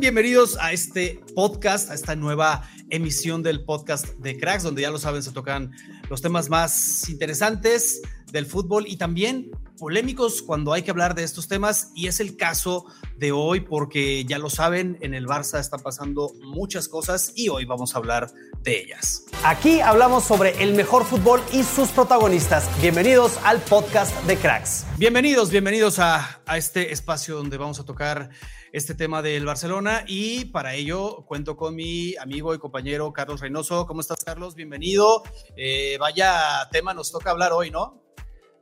[0.00, 4.98] Bienvenidos a este podcast, a esta nueva emisión del podcast de Cracks, donde ya lo
[4.98, 5.72] saben, se tocan
[6.08, 8.00] los temas más interesantes
[8.30, 12.36] del fútbol y también polémicos cuando hay que hablar de estos temas y es el
[12.36, 12.84] caso
[13.16, 17.64] de hoy porque ya lo saben, en el Barça están pasando muchas cosas y hoy
[17.64, 18.30] vamos a hablar
[18.62, 19.24] de ellas.
[19.44, 22.68] Aquí hablamos sobre el mejor fútbol y sus protagonistas.
[22.80, 24.84] Bienvenidos al podcast de Cracks.
[24.98, 28.30] Bienvenidos, bienvenidos a, a este espacio donde vamos a tocar
[28.72, 33.86] este tema del Barcelona y para ello cuento con mi amigo y compañero Carlos Reynoso.
[33.86, 34.54] ¿Cómo estás, Carlos?
[34.54, 35.22] Bienvenido.
[35.56, 38.07] Eh, vaya tema nos toca hablar hoy, ¿no?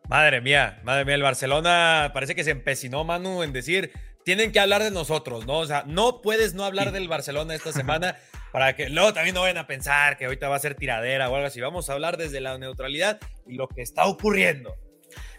[0.09, 3.91] Madre mía, madre mía, el Barcelona parece que se empecinó, Manu, en decir,
[4.25, 5.59] tienen que hablar de nosotros, ¿no?
[5.59, 8.17] O sea, no puedes no hablar del Barcelona esta semana
[8.53, 11.35] para que luego también no vayan a pensar que ahorita va a ser tiradera o
[11.35, 11.61] algo así.
[11.61, 14.77] Vamos a hablar desde la neutralidad y lo que está ocurriendo.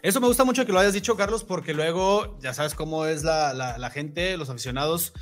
[0.02, 3.24] Eso me gusta mucho que lo hayas dicho, Carlos, porque luego ya sabes cómo es
[3.24, 5.12] la, la, la gente, los aficionados,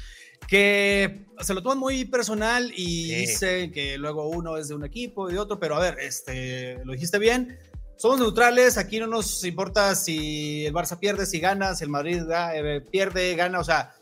[0.48, 3.14] que se lo toman muy personal y sí.
[3.14, 6.78] dicen que luego uno es de un equipo y de otro, pero a ver, este,
[6.84, 7.58] lo dijiste bien,
[7.96, 12.22] somos neutrales, aquí no nos importa si el Barça pierde, si gana, si el Madrid
[12.54, 13.94] eh, pierde, gana, o sea,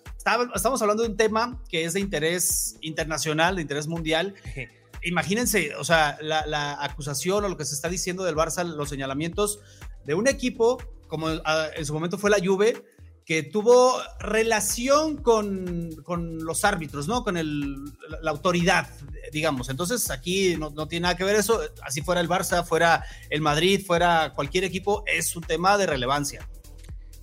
[0.54, 4.34] estamos hablando de un tema que es de interés internacional, de interés mundial.
[5.04, 8.88] Imagínense, o sea, la, la, acusación o lo que se está diciendo del Barça, los
[8.88, 9.60] señalamientos
[10.04, 12.82] de un equipo, como en su momento fue la Juve,
[13.24, 17.24] que tuvo relación con, con, los árbitros, ¿no?
[17.24, 17.74] Con el,
[18.22, 18.88] la autoridad,
[19.34, 19.68] digamos.
[19.68, 21.60] Entonces aquí no, no, tiene nada que ver eso.
[21.82, 26.48] Así fuera el Barça, fuera el Madrid, fuera cualquier equipo, es un tema de relevancia.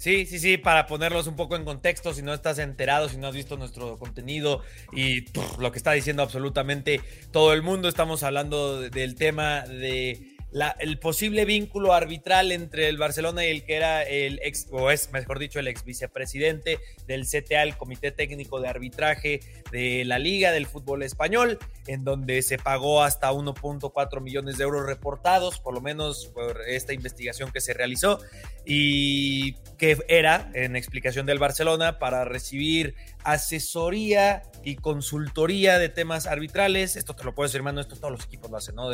[0.02, 3.28] Sí, sí, sí, para ponerlos un poco en contexto, si no estás enterado, si no
[3.28, 5.26] has visto nuestro contenido y
[5.60, 7.02] lo que está diciendo absolutamente
[7.32, 10.31] todo el mundo, estamos hablando del tema de
[10.80, 15.12] el posible vínculo arbitral entre el Barcelona y el que era el ex, o es
[15.12, 19.40] mejor dicho, el ex vicepresidente del CTA, el Comité Técnico de Arbitraje
[19.72, 21.58] de la Liga del Fútbol Español,
[21.88, 26.94] en donde se pagó hasta 1.4 millones de euros reportados, por lo menos por esta
[26.94, 28.20] investigación que se realizó,
[28.66, 36.96] y que era, en explicación del Barcelona, para recibir asesoría y consultoría de temas arbitrales.
[36.96, 38.90] Esto te lo puedo decir, hermano, esto todos los equipos lo hacen, ¿no?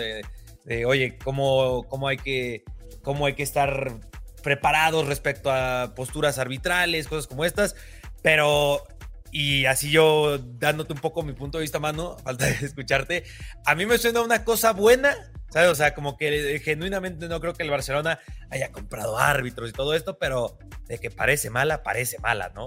[0.67, 2.63] De oye, cómo, cómo, hay que,
[3.01, 3.99] cómo hay que estar
[4.43, 7.75] preparados respecto a posturas arbitrales, cosas como estas,
[8.21, 8.83] pero
[9.31, 13.23] y así yo dándote un poco mi punto de vista, mano, falta de escucharte,
[13.65, 15.15] a mí me suena una cosa buena,
[15.49, 15.69] ¿sabes?
[15.69, 19.93] O sea, como que genuinamente no creo que el Barcelona haya comprado árbitros y todo
[19.93, 20.57] esto, pero
[20.87, 22.65] de que parece mala, parece mala, ¿no?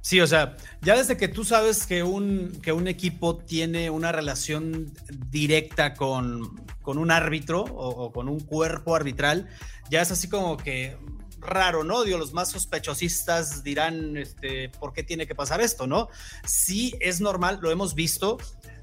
[0.00, 4.12] Sí, o sea, ya desde que tú sabes que un, que un equipo tiene una
[4.12, 4.92] relación
[5.30, 9.48] directa con, con un árbitro o, con un cuerpo arbitral,
[9.90, 10.96] ya es así como que
[11.40, 12.04] raro, ¿no?
[12.04, 16.08] Digo, los más sospechosistas dirán, este, ¿por qué tiene que pasar esto, no?
[16.46, 18.38] Sí, es normal, lo hemos visto,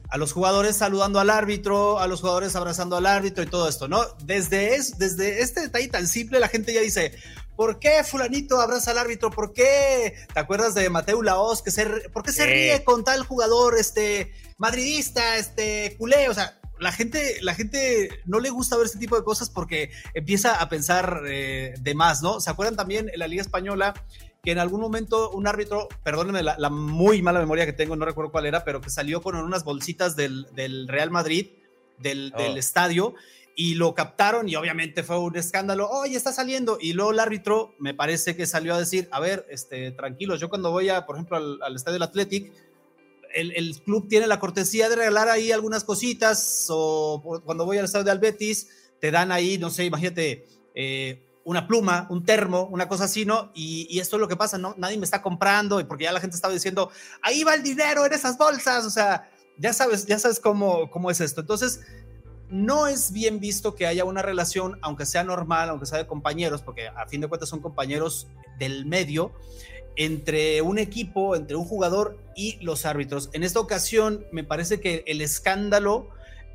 [0.10, 3.88] a los jugadores saludando al árbitro, a los jugadores abrazando al árbitro y todo esto,
[3.88, 4.04] ¿no?
[4.24, 7.14] Desde, es, desde este detalle tan simple, la gente ya dice,
[7.56, 9.32] ¿Por qué fulanito abraza al árbitro?
[9.32, 13.24] ¿Por qué te acuerdas de Mateo Laos que se por qué se ríe con tal
[13.24, 18.86] jugador este madridista, este culé, o sea, la gente, la gente no le gusta ver
[18.86, 22.40] este tipo de cosas porque empieza a pensar eh, de más, ¿no?
[22.40, 23.94] ¿Se acuerdan también en la Liga Española
[24.44, 28.06] que en algún momento un árbitro, perdónenme la, la muy mala memoria que tengo, no
[28.06, 31.48] recuerdo cuál era, pero que salió con unas bolsitas del, del Real Madrid,
[31.98, 32.42] del, oh.
[32.42, 33.16] del estadio,
[33.56, 37.74] y lo captaron y obviamente fue un escándalo, oye, está saliendo, y luego el árbitro
[37.80, 41.16] me parece que salió a decir, a ver, este, tranquilos, yo cuando voy a, por
[41.16, 42.52] ejemplo, al, al estadio del Athletic,
[43.34, 47.78] el, el, club tiene la cortesía de regalar ahí algunas cositas, o por, cuando voy
[47.78, 48.70] al estadio del Betis,
[49.00, 53.52] te dan ahí, no sé, imagínate, eh, una pluma, un termo, una cosa así, ¿no?
[53.54, 54.74] Y, esto es lo que pasa, ¿no?
[54.78, 56.90] Nadie me está comprando y porque ya la gente estaba diciendo,
[57.22, 61.12] ahí va el dinero en esas bolsas, o sea, ya sabes, ya sabes cómo, cómo
[61.12, 61.42] es esto.
[61.42, 61.82] Entonces,
[62.50, 66.62] no es bien visto que haya una relación, aunque sea normal, aunque sea de compañeros,
[66.62, 68.28] porque a fin de cuentas son compañeros
[68.60, 69.34] del medio,
[69.96, 73.30] entre un equipo, entre un jugador y los árbitros.
[73.34, 76.10] En esta ocasión, me parece que el escándalo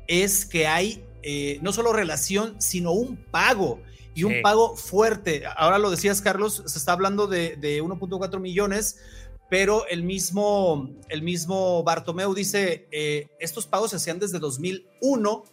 [0.07, 3.79] es que hay eh, no solo relación, sino un pago
[4.13, 5.43] y un pago fuerte.
[5.55, 8.99] Ahora lo decías, Carlos, se está hablando de, 1.4 millones,
[9.49, 15.43] pero el mismo, el mismo Bartomeu dice, eh, estos pagos se hacían desde 2001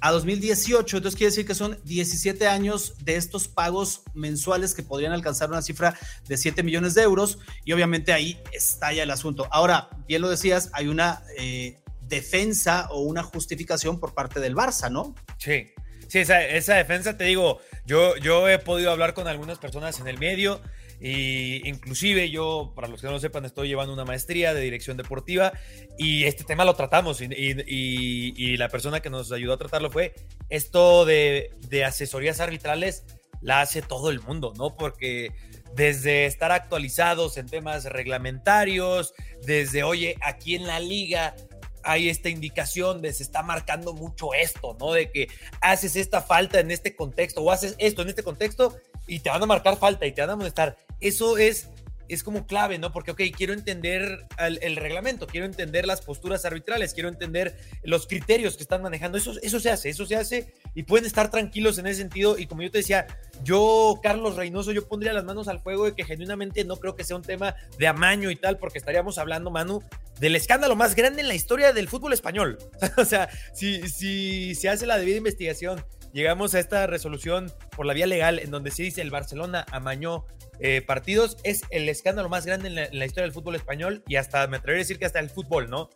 [0.00, 5.12] a 2018, entonces quiere decir que son 17 años de estos pagos mensuales que podrían
[5.12, 9.48] alcanzar una cifra de 7 millones de euros y obviamente ahí estalla el asunto.
[9.50, 14.90] Ahora, bien lo decías, hay una eh, defensa o una justificación por parte del Barça,
[14.90, 15.14] ¿no?
[15.38, 15.72] Sí,
[16.06, 20.08] sí, esa, esa defensa, te digo, yo, yo he podido hablar con algunas personas en
[20.08, 20.60] el medio
[21.00, 24.96] y inclusive yo, para los que no lo sepan, estoy llevando una maestría de dirección
[24.96, 25.52] deportiva
[25.96, 30.14] y este tema lo tratamos y, la persona que nos ayudó a tratarlo fue
[30.48, 33.04] esto de, de asesorías arbitrales
[33.40, 34.76] la hace todo el mundo, ¿no?
[34.76, 35.32] Porque
[35.74, 41.36] desde estar actualizados en temas reglamentarios, desde, oye, aquí en la liga
[41.84, 44.92] hay esta indicación de se está marcando mucho esto, ¿no?
[44.92, 45.28] De que
[45.60, 49.42] haces esta falta en este contexto o haces esto en este contexto y te van
[49.42, 50.76] a marcar falta y te van a molestar.
[51.00, 51.68] Eso es
[52.08, 52.92] es como clave, ¿no?
[52.92, 58.56] Porque, ok, quiero entender el, reglamento, quiero entender las posturas arbitrales, quiero entender los criterios
[58.56, 59.18] que están manejando.
[59.18, 62.38] Eso, eso se hace, eso se hace y pueden estar tranquilos en ese sentido.
[62.38, 63.06] Y como yo te decía,
[63.44, 67.04] yo, Carlos Reynoso, yo pondría las manos al fuego de que genuinamente no creo que
[67.04, 69.82] sea un tema de amaño y tal, porque estaríamos hablando, Manu,
[70.18, 72.58] del escándalo más grande en la historia del fútbol español.
[72.96, 77.94] o sea, si, si se hace la debida investigación llegamos a esta resolución por la
[77.94, 80.26] vía legal en donde se dice el Barcelona amañó
[80.60, 84.46] eh, partidos, es el escándalo más grande en la, historia del fútbol español y hasta
[84.48, 85.88] me atrevería a decir que hasta el fútbol, ¿no?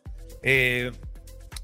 [0.43, 0.93] Eh,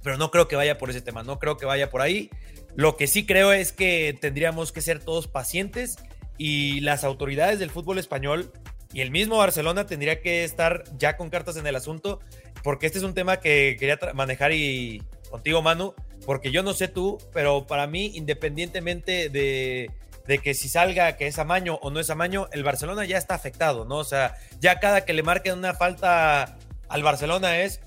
[0.03, 2.31] pero no creo que vaya por ese tema, no creo que vaya por ahí.
[2.75, 5.97] Lo que sí creo es que tendríamos que ser todos pacientes
[6.39, 8.53] y las autoridades del fútbol español
[8.93, 12.21] y el mismo Barcelona tendría que estar ya con cartas en el asunto,
[12.62, 15.94] porque este es un tema que quería manejar y contigo, Manu,
[16.26, 19.91] porque yo no sé tú, pero para mí, independientemente de,
[20.26, 23.35] de que si salga que es amaño o no es amaño, el Barcelona ya está
[23.35, 23.97] afectado, ¿no?
[23.97, 27.81] O sea, ya cada que le marquen una falta al Barcelona es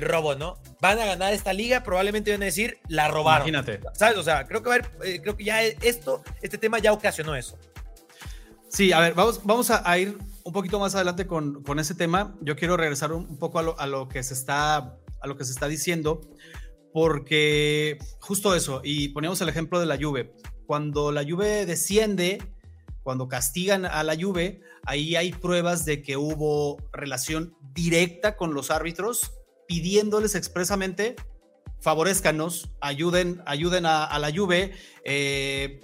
[0.00, 0.58] robo, ¿no?
[0.80, 3.48] Van a ganar esta liga, probablemente van a decir la robaron.
[3.48, 3.80] Imagínate.
[3.94, 4.18] ¿Sabes?
[4.18, 7.34] O sea, creo que, a ver, eh, creo que ya esto, este tema ya ocasionó
[7.34, 7.56] eso.
[8.68, 12.34] Sí, a ver, vamos, vamos a, ir un poquito más adelante con, con ese tema.
[12.40, 15.44] Yo quiero regresar un, poco a lo, a lo, que se está, a lo que
[15.44, 16.20] se está diciendo
[16.94, 20.32] porque justo eso, y ponemos el ejemplo de la Juve,
[20.64, 22.40] cuando la Juve desciende,
[23.02, 28.70] cuando castigan a la Juve, ahí hay pruebas de que hubo relación directa con los
[28.70, 29.32] árbitros,
[29.66, 31.16] pidiéndoles expresamente,
[31.80, 34.70] favorezcanos, ayuden, ayuden a, la Juve,
[35.04, 35.80] eh,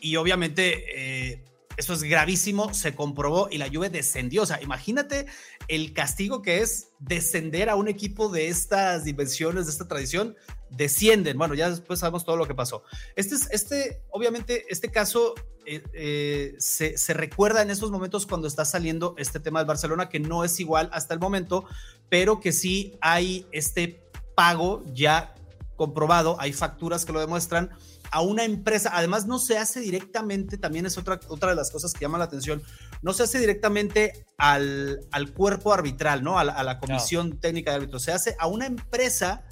[0.00, 1.32] y obviamente...
[1.32, 1.44] Eh,
[1.76, 4.42] eso es gravísimo, se comprobó y la Juve descendió.
[4.42, 5.26] O sea, imagínate
[5.68, 10.36] el castigo que es descender a un equipo de estas dimensiones, de esta tradición,
[10.70, 11.38] descienden.
[11.38, 12.82] Bueno, ya después sabemos todo lo que pasó.
[13.16, 15.34] Este, es, este obviamente, este caso
[15.66, 20.08] eh, eh, se, se, recuerda en estos momentos cuando está saliendo este tema del Barcelona,
[20.08, 21.64] que no es igual hasta el momento,
[22.08, 24.02] pero que sí hay este
[24.34, 25.34] pago ya
[25.76, 27.70] comprobado, hay facturas que lo demuestran
[28.10, 31.92] a una empresa, además no se hace directamente, también es otra, otra de las cosas
[31.92, 32.62] que llama la atención,
[33.04, 36.38] no se hace directamente al, al cuerpo arbitral, ¿no?
[36.38, 39.44] A la, comisión técnica de árbitros, se hace a una empresa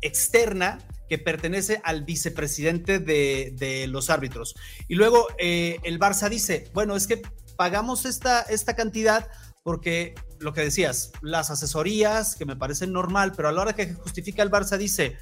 [0.00, 4.54] externa que pertenece al vicepresidente de, de los árbitros.
[4.88, 7.20] Y luego eh, el Barça dice, bueno, es que
[7.56, 9.28] pagamos esta, esta cantidad
[9.62, 13.92] porque lo que decías, las asesorías, que me parecen normal, pero a la hora que
[13.92, 15.16] justifica el Barça dice,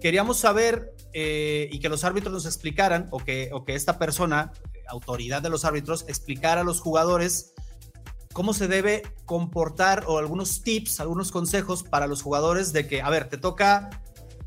[0.00, 4.52] queríamos saber eh, y que los árbitros nos explicaran, o que, o que esta persona,
[4.88, 7.54] autoridad de los árbitros, explicara a los jugadores
[8.32, 13.08] cómo se debe comportar o algunos tips, algunos consejos para los jugadores de que, a
[13.08, 13.88] ver, te toca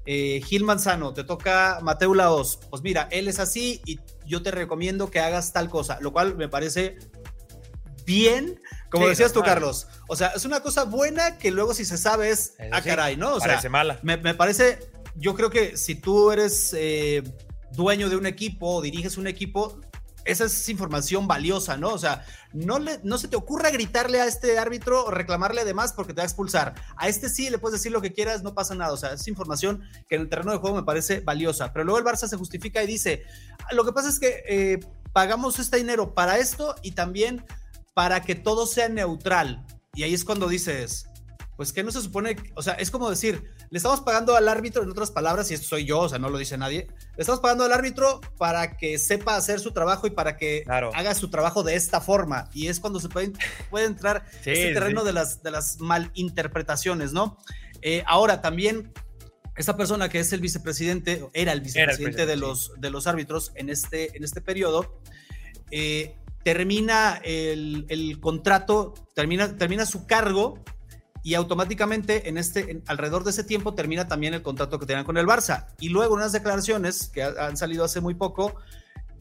[0.06, 4.52] eh, Gil Manzano, te toca Mateo Laos, pues mira, él es así y yo te
[4.52, 6.98] recomiendo que hagas tal cosa, lo cual me parece
[8.06, 9.88] bien, como decías tú, Carlos.
[10.08, 13.18] O sea, es una cosa buena que luego si se sabe es, a ah, caray,
[13.18, 13.36] ¿no?
[13.36, 14.00] O parece mala.
[14.02, 14.80] Me, me, parece
[15.16, 17.24] yo creo que si tú eres eh,
[17.72, 19.80] dueño de un equipo o diriges un equipo,
[20.32, 21.90] esa es información valiosa, ¿no?
[21.90, 25.74] O sea, no, le, no se te ocurra gritarle a este árbitro o reclamarle de
[25.74, 26.76] más porque te va a expulsar.
[26.96, 28.94] A este sí le puedes decir lo que quieras, no pasa nada.
[28.94, 31.74] O sea, es información que en el terreno de juego me parece valiosa.
[31.74, 33.24] Pero luego el Barça se justifica y dice,
[33.72, 34.80] lo que pasa es que eh,
[35.14, 37.44] pagamos este dinero para esto y también
[37.94, 39.66] para que todo sea neutral.
[39.94, 41.09] Y ahí es cuando dices,
[41.60, 44.82] pues que no se supone, o sea, es como decir, le estamos pagando al árbitro,
[44.82, 46.88] en otras palabras, y esto soy yo, o sea, no lo dice nadie,
[47.18, 51.14] le estamos pagando al árbitro para que sepa hacer su trabajo y para que haga
[51.16, 52.50] su trabajo de esta forma.
[52.54, 53.34] Y es cuando se puede,
[53.70, 57.38] puede entrar ese terreno de, las, de las malinterpretaciones, ¿no?
[57.82, 58.94] Eh, ahora, también
[59.58, 63.68] esta persona que es el vicepresidente, era el vicepresidente de, los, de los árbitros en
[63.68, 65.02] este, en este periodo,
[65.72, 70.64] eh, termina el, el, contrato, termina, termina su cargo
[71.24, 75.18] y automáticamente en este, alrededor de ese tiempo termina también el contrato que tenían con
[75.18, 75.68] el Barça.
[75.80, 78.56] Y luego unas declaraciones que han salido hace muy poco,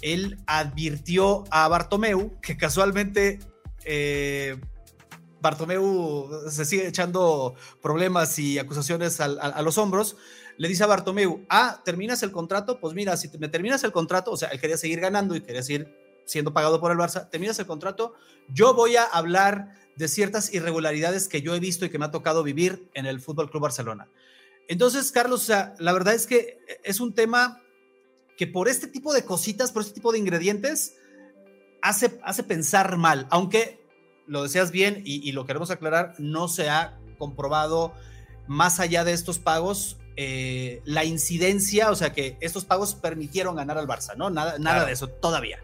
[0.00, 3.40] él advirtió a Bartomeu que casualmente
[3.85, 4.57] eh,
[5.40, 10.17] Bartomeu se sigue echando problemas y acusaciones a, los hombros.
[10.57, 12.81] Le dice a Bartomeu, ah, ¿terminas el contrato?
[12.81, 15.62] Pues mira, si me terminas el contrato, o sea, él quería seguir ganando y quería
[15.62, 18.14] seguir siendo pagado por el Barça, terminas el contrato,
[18.49, 22.12] yo voy a hablar de ciertas irregularidades que yo he visto y que me ha
[22.12, 24.09] tocado vivir en el Fútbol Club Barcelona.
[24.69, 27.61] Entonces, Carlos, o sea, la verdad es que es un tema
[28.37, 30.95] que por este tipo de cositas, por este tipo de ingredientes,
[31.83, 33.81] hace, hace pensar mal, aunque
[34.28, 37.93] lo deseas bien y, lo queremos aclarar, no se ha comprobado
[38.47, 43.78] más allá de estos pagos eh, la incidencia, o sea, que estos pagos permitieron ganar
[43.78, 44.31] al Barça, ¿no?
[44.31, 45.59] Nada, nada de eso todavía.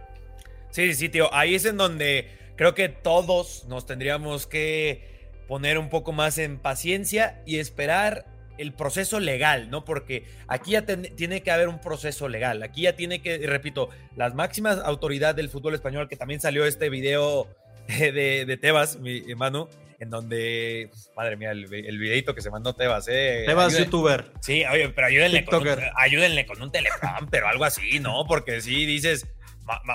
[0.71, 5.88] Sí, sí, tío, ahí es en donde creo que todos nos tendríamos que poner un
[5.88, 8.26] poco más en paciencia y esperar
[8.58, 9.84] el proceso legal, ¿no?
[9.84, 12.62] Porque aquí ya tiene que haber un proceso legal.
[12.62, 16.88] Aquí ya tiene que, repito, las máximas autoridades del fútbol español, que también salió este
[16.88, 17.49] video
[17.88, 19.68] de, de Tebas, mi hermano,
[19.99, 23.44] en donde, pues, madre mía, el, el, videito que se mandó Tebas, ¿eh?
[23.46, 24.32] Tebas, youtuber.
[24.40, 28.25] Sí, oye, pero ayúdenle con, un, ayúdenle con un teléfono, pero algo así, ¿no?
[28.26, 29.26] Porque si dices,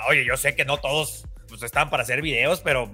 [0.08, 1.24] oye, yo sé que no todos
[1.60, 2.90] pues están para hacer videos, pero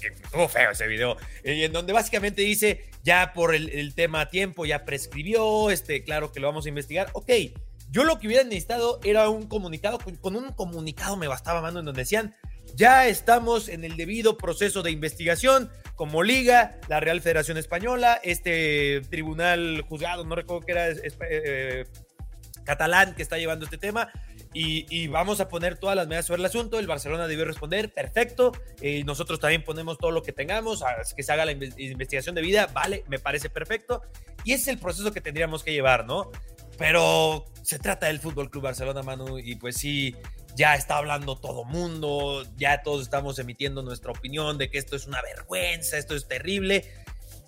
[0.00, 1.16] estuvo feo ese video.
[1.44, 6.48] En donde básicamente dice, ya por el, tema tiempo, ya prescribió, este, claro que lo
[6.48, 7.10] vamos a investigar.
[7.12, 7.30] Ok,
[7.90, 11.86] yo lo que hubiera necesitado era un comunicado, con, un comunicado me bastaba, mano, en
[11.86, 12.34] donde decían,
[12.74, 19.02] ya estamos en el debido proceso de investigación como liga, la Real Federación Española, este
[19.08, 20.88] tribunal juzgado, no recuerdo qué era,
[21.30, 21.84] eh,
[22.64, 24.10] catalán que está llevando este tema,
[24.58, 26.78] y, vamos a poner todas las medidas sobre el asunto.
[26.78, 28.52] El Barcelona debe responder, perfecto.
[28.80, 30.82] y nosotros también ponemos todo lo que tengamos,
[31.14, 34.02] que se haga la investigación de vida, vale, me parece perfecto.
[34.44, 36.30] Y es el proceso que tendríamos que llevar, ¿no?
[36.78, 40.14] Pero se trata del Fútbol Club Barcelona, Manu, y pues sí,
[40.54, 45.06] ya está hablando todo mundo, ya todos estamos emitiendo nuestra opinión de que esto es
[45.06, 46.84] una vergüenza, esto es terrible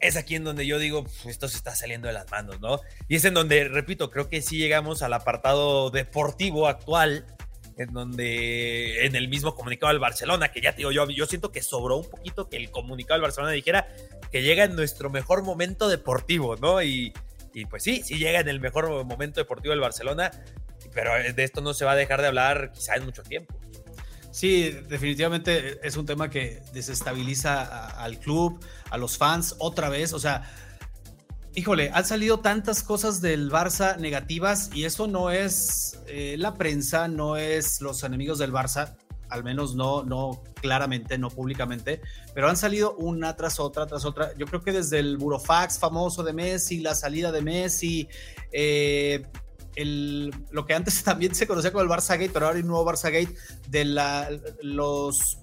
[0.00, 2.81] es aquí en donde yo digo, esto se está saliendo de las manos, ¿no?
[3.09, 7.26] Y es en donde, repito, creo que sí llegamos al apartado deportivo actual,
[7.76, 11.52] en donde en el mismo comunicado del Barcelona, que ya te digo yo, yo siento
[11.52, 13.88] que sobró un poquito que el comunicado del Barcelona dijera
[14.33, 16.83] que llega en nuestro mejor momento deportivo, ¿no?
[16.83, 17.12] Y,
[17.55, 20.31] y pues sí, sí llega en el mejor momento deportivo del Barcelona,
[20.93, 23.58] pero de esto no se va a dejar de hablar quizá en mucho tiempo.
[24.38, 30.12] Sí, definitivamente es un tema que desestabiliza al club, a los fans otra vez.
[30.12, 30.49] O sea,
[31.57, 37.09] híjole, han salido tantas cosas del Barça negativas y eso no es eh, la prensa,
[37.09, 38.95] no es los enemigos del Barça,
[39.28, 42.00] al menos no, no claramente, no públicamente,
[42.33, 44.37] pero han salido una tras otra, tras otra.
[44.37, 48.09] Yo creo que desde el burofax famoso de Messi, la salida de Messi,
[48.52, 49.26] eh,
[49.85, 52.90] lo que antes también se conocía como el Barça Gate, pero ahora hay un nuevo
[52.90, 53.35] Barça Gate
[53.68, 54.28] de la,
[54.62, 55.38] los,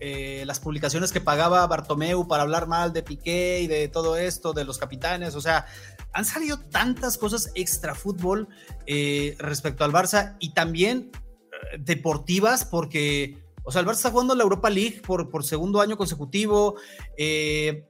[0.00, 4.52] eh, las publicaciones que pagaba Bartomeu para hablar mal de Piqué y de todo esto,
[4.52, 5.66] de los capitanes, o sea,
[6.12, 8.48] han salido tantas cosas extra fútbol
[8.86, 13.42] eh, respecto al Barça y también eh, deportivas porque...
[13.66, 16.74] O sea, el Barça está jugando la Europa League por, por segundo año consecutivo.
[17.16, 17.86] Eh,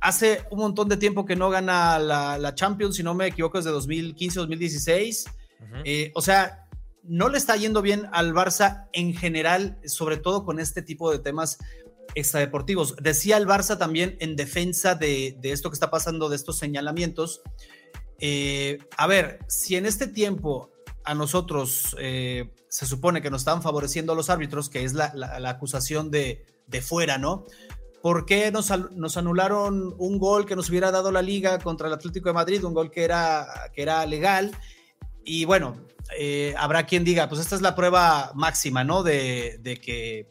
[0.00, 3.72] hace un montón de tiempo que no gana la, Champions, si no me equivoco, desde
[3.72, 5.30] 2015-2016.
[5.84, 6.66] Eh, o sea,
[7.02, 11.18] no le está yendo bien al Barça en general, sobre todo con este tipo de
[11.18, 11.58] temas
[12.14, 12.96] extradeportivos.
[12.96, 17.40] Decía el Barça también en defensa de, esto que está pasando, de estos señalamientos.
[18.20, 20.70] Eh, a ver, si en este tiempo
[21.04, 25.50] a nosotros eh, se supone que nos estaban favoreciendo los árbitros, que es la, la
[25.50, 27.44] acusación de, de fuera, ¿no?
[28.02, 28.70] ¿Por qué nos,
[29.16, 32.74] anularon un gol que nos hubiera dado la liga contra el Atlético de Madrid, un
[32.74, 34.56] gol que era, que era legal?
[35.24, 35.76] Y bueno,
[36.16, 39.02] eh, habrá quien diga, pues esta es la prueba máxima, ¿no?
[39.02, 40.28] De, que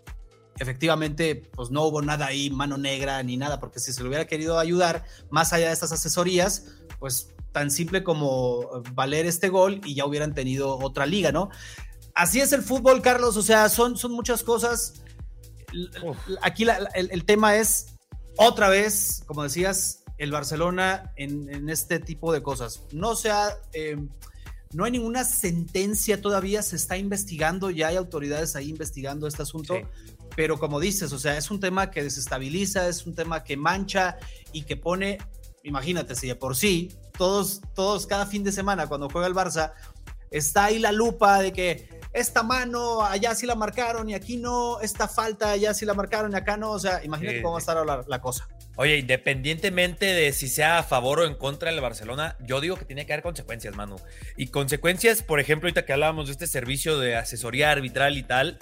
[0.60, 4.26] efectivamente, pues no hubo nada ahí, mano negra ni nada, porque si se le hubiera
[4.26, 9.96] querido ayudar, más allá de estas asesorías, pues tan simple como valer este gol y
[9.96, 11.50] ya hubieran tenido otra liga, ¿no?
[12.18, 13.38] así es el fútbol, Carlos.
[13.38, 14.96] O sea, son, son muchas cosas.
[16.42, 17.98] Aquí el, tema es
[18.38, 22.84] otra vez, como decías, el Barcelona en, este tipo de cosas.
[22.92, 24.10] No sea, em,
[24.74, 29.76] no hay ninguna sentencia todavía, se está investigando, ya hay autoridades ahí investigando este asunto.
[30.36, 34.18] Pero como dices, o sea, es un tema que desestabiliza, es un tema que mancha
[34.52, 35.18] y que pone,
[35.64, 39.74] imagínate, si de por sí, todos, todos cada fin de semana cuando juega el Barça,
[40.30, 44.82] está ahí la lupa de que esta mano allá sí la marcaron y aquí no,
[44.82, 47.62] esta falta allá sí la marcaron y acá no, o sea, imagínate cómo va a
[47.62, 48.48] estar la, la cosa.
[48.76, 52.86] Oye, independientemente de si sea a favor o en contra del Barcelona, yo digo que
[52.86, 53.98] tiene que haber consecuencias, Manu.
[54.36, 58.58] Y consecuencias, por ejemplo, ahorita que hablábamos de este servicio de asesoría arbitral y tal,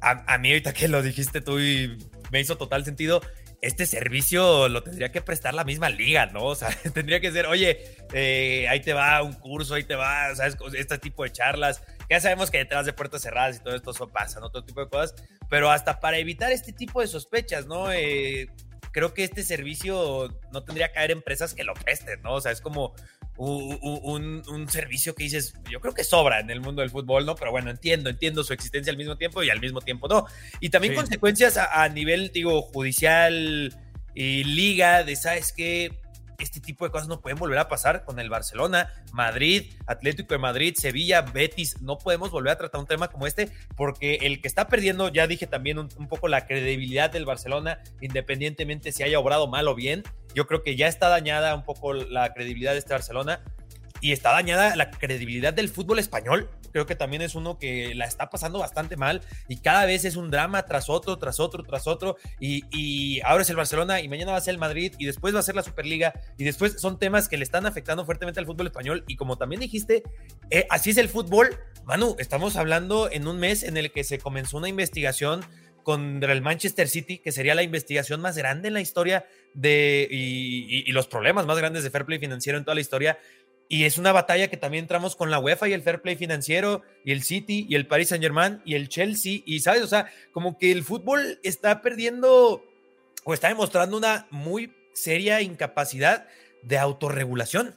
[0.00, 1.96] a, a mí ahorita que lo dijiste tú y
[2.30, 3.22] me hizo total sentido,
[3.60, 6.44] este servicio lo tendría que prestar la misma liga, ¿no?
[6.44, 10.34] O sea, tendría que ser, oye, eh, ahí te va un curso, ahí te va,
[10.34, 10.56] ¿sabes?
[10.74, 11.82] Este tipo de charlas.
[12.10, 14.50] Ya sabemos que detrás de puertas cerradas y todo esto pasa, ¿no?
[14.50, 15.14] Todo tipo de cosas.
[15.50, 17.92] Pero hasta para evitar este tipo de sospechas, ¿no?
[17.92, 18.48] Eh,
[18.92, 22.34] creo que este servicio no tendría que haber empresas que lo presten, ¿no?
[22.34, 22.94] O sea, es como
[23.36, 27.34] un, servicio que dices, yo creo que sobra en el mundo del fútbol, ¿no?
[27.36, 30.26] Pero bueno, entiendo, entiendo su existencia al mismo tiempo y al mismo tiempo no.
[30.60, 33.74] Y también consecuencias a, a, nivel, digo, judicial
[34.14, 36.00] y liga, de, ¿sabes qué?
[36.38, 40.38] Este tipo de cosas no pueden volver a pasar con el Barcelona, Madrid, Atlético de
[40.38, 41.80] Madrid, Sevilla, Betis.
[41.82, 45.26] No podemos volver a tratar un tema como este porque el que está perdiendo, ya
[45.26, 50.04] dije también un, poco la credibilidad del Barcelona, independientemente si haya obrado mal o bien.
[50.34, 53.40] Yo creo que ya está dañada un poco la credibilidad de este Barcelona
[54.00, 56.48] y está dañada la credibilidad del fútbol español.
[56.72, 60.16] Creo que también es uno que la está pasando bastante mal y cada vez es
[60.16, 62.16] un drama tras otro, tras otro, tras otro.
[62.40, 65.40] Y, ahora es el Barcelona y mañana va a ser el Madrid y después va
[65.40, 68.66] a ser la Superliga y después son temas que le están afectando fuertemente al fútbol
[68.66, 69.04] español.
[69.06, 70.02] Y como también dijiste,
[70.50, 71.58] eh, así es el fútbol.
[71.84, 75.44] Manu, estamos hablando en un mes en el que se comenzó una investigación
[75.88, 80.84] contra el Manchester City, que sería la investigación más grande en la historia de y,
[80.86, 83.18] y, los problemas más grandes de fair play financiero en toda la historia.
[83.68, 86.82] Y es una batalla que también entramos con la UEFA y el fair play financiero
[87.04, 89.40] y el City y el Paris Saint Germain y el Chelsea.
[89.44, 92.64] Y sabes, o sea, como que el fútbol está perdiendo
[93.24, 96.26] o está demostrando una muy seria incapacidad
[96.62, 97.74] de autorregulación.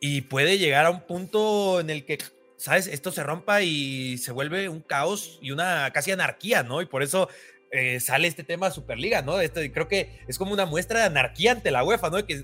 [0.00, 2.18] Y puede llegar a un punto en el que,
[2.56, 6.82] sabes, esto se rompa y se vuelve un caos y una casi anarquía, ¿no?
[6.82, 7.28] Y por eso
[7.70, 9.40] eh, sale este tema Superliga, ¿no?
[9.40, 12.24] Este, creo que es como una muestra de anarquía ante la UEFA, ¿no?
[12.26, 12.42] Que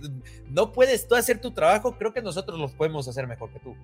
[0.49, 3.77] no puedes tú hacer tu trabajo, creo que nosotros lo podemos hacer mejor que tú.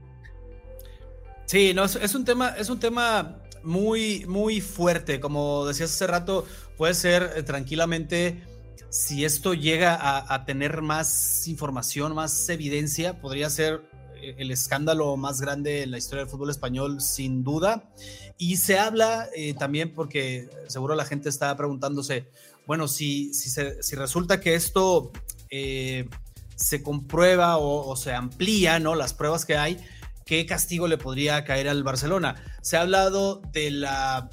[1.47, 5.21] Sí, no, es, un tema, es un tema muy, muy fuerte.
[5.21, 8.41] Como decías hace rato, puede ser eh, tranquilamente,
[8.89, 9.99] si esto llega
[10.33, 13.83] a, tener más información, más evidencia, podría ser
[14.23, 17.91] el escándalo más grande en la historia del fútbol español, sin duda.
[18.39, 22.29] Y se habla eh, también porque seguro la gente está preguntándose,
[22.67, 25.13] bueno, si, si, si resulta que esto
[25.51, 26.09] eh,
[26.57, 28.95] se comprueba o, se amplía, ¿no?
[28.95, 29.79] Las pruebas que hay,
[30.25, 32.37] ¿qué castigo le podría caer al Barcelona?
[32.63, 34.31] Se ha hablado de la,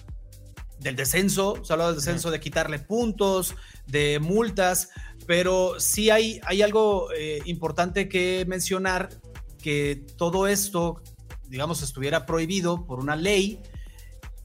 [0.79, 3.55] del descenso, se ha hablado del descenso, de quitarle puntos,
[3.87, 4.89] de multas,
[5.25, 9.09] pero sí hay, hay algo eh, importante que mencionar,
[9.61, 11.01] que todo esto,
[11.47, 13.61] digamos, estuviera prohibido por una ley,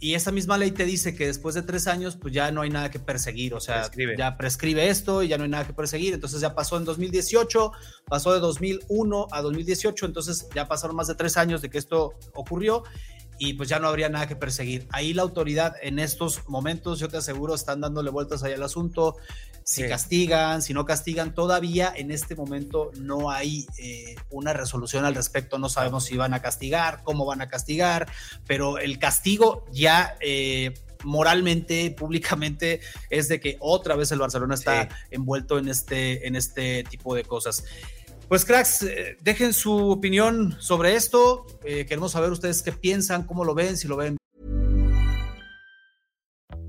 [0.05, 2.69] y esa misma ley te dice que después de tres años, pues ya no hay
[2.69, 6.13] nada que perseguir, o sea, ya prescribe esto y ya no hay nada que perseguir.
[6.13, 7.73] Entonces ya pasó en 2018,
[8.07, 12.13] pasó de 2001 a 2018, entonces ya pasaron más de tres años de que esto
[12.35, 12.83] ocurrió
[13.39, 14.87] y pues ya no habría nada que perseguir.
[14.91, 19.17] Ahí la autoridad en estos momentos, yo te aseguro, están dándole vueltas ahí al asunto,
[19.65, 25.15] si castigan, si no castigan, todavía en este momento no hay eh, una resolución al
[25.15, 28.11] respecto, no sabemos si van a castigar, cómo van a castigar,
[28.47, 30.17] pero el castigo ya...
[30.21, 30.75] Eh,
[31.05, 36.83] moralmente, públicamente, es de que otra vez el Barcelona está envuelto en este, en este
[36.85, 37.65] tipo de cosas.
[38.29, 41.47] Pues cracks, eh, dejen su opinión sobre esto.
[41.63, 44.17] Eh, queremos saber ustedes qué piensan, cómo lo ven, si lo ven.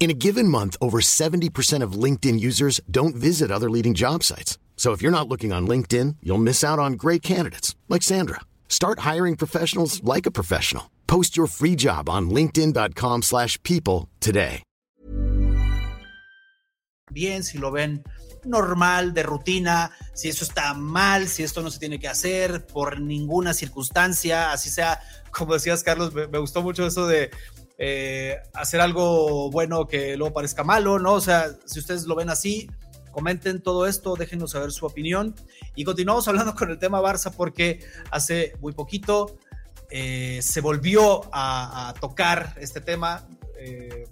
[0.00, 4.56] In a given month, over 70% of LinkedIn users don't visit other leading job sites.
[4.76, 8.40] So if you're not looking on LinkedIn, you'll miss out on great candidates like Sandra.
[8.68, 10.84] Start hiring professionals like a professional.
[11.08, 14.62] Post your free job on linkedin.com/people today.
[17.10, 18.04] Bien, si lo ven
[18.44, 23.00] normal, de rutina, si eso está mal, si esto no se tiene que hacer por
[23.00, 27.30] ninguna circunstancia, así sea, como decías Carlos, me, me gustó mucho eso de
[27.78, 31.14] eh, hacer algo bueno que luego parezca malo, ¿no?
[31.14, 32.68] O sea, si ustedes lo ven así,
[33.12, 35.34] comenten todo esto, déjenos saber su opinión.
[35.74, 39.38] Y continuamos hablando con el tema Barça porque hace muy poquito
[39.90, 43.26] eh, se volvió a, a, tocar este tema.
[43.58, 44.06] Eh,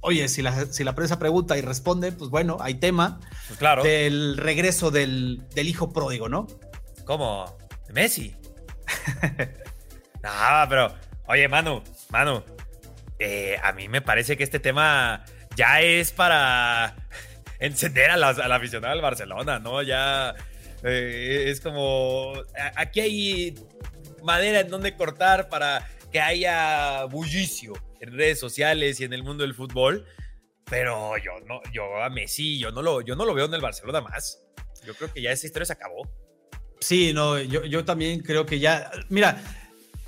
[0.00, 3.82] oye, si la, si la, prensa pregunta y responde, pues bueno, hay tema pues claro.
[3.82, 6.46] del regreso del, del, hijo pródigo, ¿no?
[7.04, 7.56] ¿Cómo?
[7.92, 8.34] ¿Messi?
[10.22, 10.30] no,
[10.68, 10.94] pero,
[11.26, 12.42] oye, Manu, Manu,
[13.20, 16.96] eh, a mí me parece que este tema ya es para
[17.60, 19.82] encender a la, a la aficionada del Barcelona, ¿no?
[19.82, 20.34] Ya
[20.82, 22.32] eh, es como,
[22.76, 23.54] aquí hay
[24.22, 29.42] madera en donde cortar para que haya bullicio en redes sociales y en el mundo
[29.42, 30.06] del fútbol,
[30.64, 33.60] pero yo no, yo a Messi, yo no lo, yo no lo veo en el
[33.60, 34.40] Barcelona más.
[34.84, 36.10] Yo creo que ya esa historia se acabó.
[36.80, 39.42] Sí, no, yo, yo también creo que ya, mira,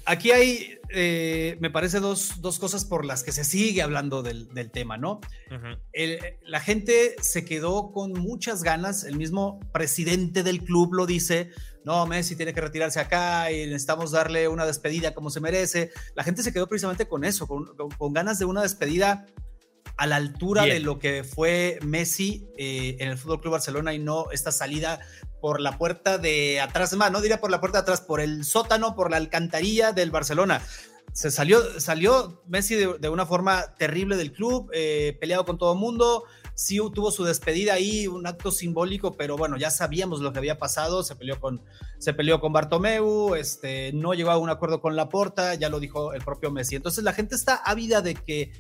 [0.07, 4.49] aquí hay, eh, me parece, dos, dos, cosas por las que se sigue hablando del,
[4.55, 5.21] del tema, ¿no?
[5.51, 5.79] Uh -huh.
[5.93, 11.51] el, la gente se quedó con muchas ganas, el mismo presidente del club lo dice,
[11.85, 15.91] no, Messi tiene que retirarse acá y necesitamos darle una despedida como se merece.
[16.15, 19.27] La gente se quedó precisamente con eso, con, con, con ganas de una despedida
[19.97, 20.77] a la altura Bien.
[20.77, 25.01] de lo que fue Messi eh, en el Fútbol Club Barcelona y no esta salida
[25.43, 28.45] por la puerta de atrás, más, no diría por la puerta de atrás, por el
[28.45, 30.63] sótano, por la alcantarilla del Barcelona.
[31.13, 35.81] Se salió, salió Messi de, una forma terrible del club, eh, peleado con todo el
[35.81, 36.25] mundo.
[36.55, 40.59] Sí tuvo su despedida ahí, un acto simbólico, pero bueno, ya sabíamos lo que había
[40.59, 41.03] pasado.
[41.03, 41.61] Se peleó con,
[41.99, 46.13] se peleó con Bartomeu, este, no llegó a un acuerdo con Laporta, ya lo dijo
[46.13, 46.77] el propio Messi.
[46.77, 48.53] Entonces la gente está ávida de que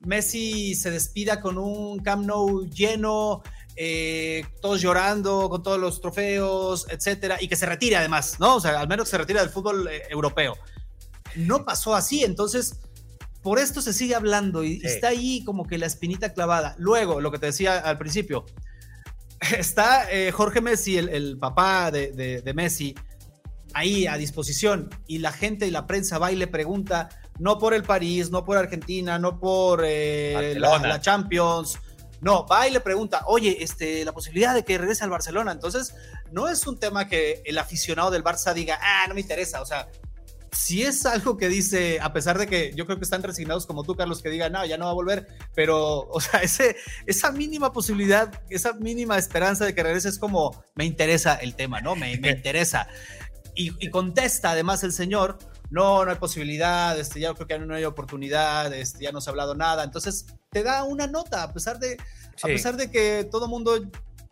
[0.00, 3.42] Messi se despida con un Camp Nou lleno,
[3.76, 8.56] eh, todos llorando con todos los trofeos, etcétera, y que se retire además, ¿no?
[8.56, 10.56] O sea, al menos que se retire del fútbol eh, europeo.
[11.36, 12.80] No pasó así, entonces
[13.42, 14.80] por esto se sigue hablando y, sí.
[14.82, 16.76] y, está ahí como que la espinita clavada.
[16.78, 18.46] Luego, lo que te decía al principio,
[19.58, 22.94] está eh, Jorge Messi, el, el papá de, de, de, Messi,
[23.74, 27.08] ahí a disposición y la gente y la prensa va y le pregunta,
[27.38, 31.78] no por el París, no por Argentina, no por eh, la, la Champions,
[32.24, 35.52] no, va y le pregunta, oye, este, la posibilidad de que regrese al Barcelona.
[35.52, 35.94] Entonces,
[36.32, 39.60] no es un tema que el aficionado del Barça diga, ah, no me interesa.
[39.60, 39.88] O sea,
[40.50, 43.84] si es algo que dice, a pesar de que yo creo que están resignados como
[43.84, 47.30] tú, Carlos, que digan, no, ya no va a volver, pero, o sea, ese, esa
[47.30, 51.94] mínima posibilidad, esa mínima esperanza de que regrese es como, me interesa el tema, ¿no?
[51.94, 52.88] Me, me interesa.
[53.54, 55.38] Y, y, contesta además el señor,
[55.70, 59.28] no, no hay posibilidad, este, ya creo que no hay oportunidad, este, ya no se
[59.28, 59.84] ha hablado nada.
[59.84, 61.96] Entonces, te da una nota, a pesar de,
[62.36, 62.44] sí.
[62.44, 63.90] a pesar de que todo mundo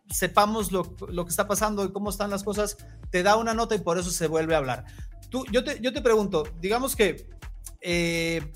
[0.08, 2.76] sepamos lo, lo, que está pasando y cómo están las cosas,
[3.10, 4.84] te da una nota y por eso se vuelve a hablar.
[5.30, 7.28] Tú, yo, te, yo te pregunto, digamos que
[7.80, 8.52] eh,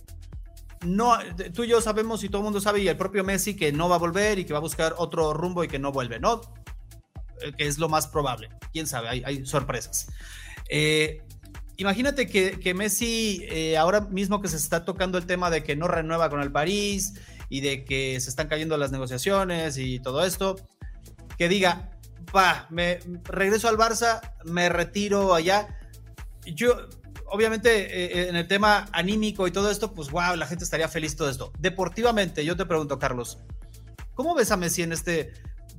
[0.82, 1.18] no,
[1.52, 3.88] tú y yo sabemos y todo el mundo sabe y el propio Messi que no
[3.88, 6.40] va a volver y que va a buscar otro rumbo y que no vuelve, ¿no?
[7.42, 8.48] Eh, que es lo más probable.
[8.72, 10.06] Quién sabe, hay, hay sorpresas.
[10.68, 11.24] Eh,
[11.78, 15.74] imagínate que, que Messi, eh, ahora mismo que se está tocando el tema de que
[15.74, 17.14] no renueva con el París
[17.48, 20.56] y de que se están cayendo las negociaciones y todo esto,
[21.38, 21.90] que diga,
[22.34, 25.68] va, me regreso al Barça, me retiro allá.
[26.44, 26.88] Yo,
[27.26, 31.16] obviamente, eh, en el tema anímico y todo esto, pues wow, la gente estaría feliz
[31.16, 31.52] todo esto.
[31.58, 33.38] Deportivamente, yo te pregunto, Carlos,
[34.14, 35.32] ¿cómo ves a Messi en este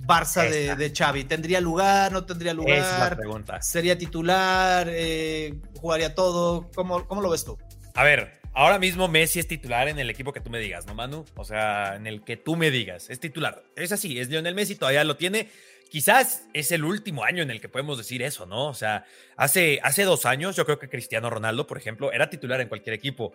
[0.05, 1.23] Barça de, de, Xavi?
[1.23, 2.11] ¿Tendría lugar?
[2.11, 2.77] ¿No tendría lugar?
[2.77, 3.61] Es la pregunta.
[3.61, 4.87] ¿Sería titular?
[4.89, 6.69] Eh, ¿Jugaría todo?
[6.75, 7.57] ¿Cómo, ¿Cómo, lo ves tú?
[7.95, 10.95] A ver, ahora mismo Messi es titular en el equipo que tú me digas, ¿no,
[10.95, 11.25] Manu?
[11.35, 13.63] O sea, en el que tú me digas, es titular.
[13.75, 15.49] Es así, es Lionel Messi, todavía lo tiene.
[15.91, 18.65] Quizás es el último año en el que podemos decir eso, ¿no?
[18.65, 22.59] O sea, hace, hace dos años yo creo que Cristiano Ronaldo, por ejemplo, era titular
[22.59, 23.33] en cualquier equipo.